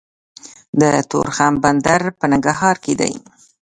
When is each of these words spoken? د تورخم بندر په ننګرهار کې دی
د 0.79 0.81
تورخم 1.09 1.53
بندر 1.63 2.01
په 2.19 2.25
ننګرهار 2.31 2.75
کې 2.83 2.93
دی 2.99 3.13